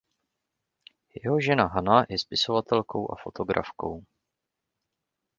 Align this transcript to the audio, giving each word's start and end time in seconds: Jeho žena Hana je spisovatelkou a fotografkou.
Jeho 1.23 1.39
žena 1.39 1.67
Hana 1.67 2.05
je 2.09 2.17
spisovatelkou 2.19 3.11
a 3.11 3.15
fotografkou. 3.23 4.03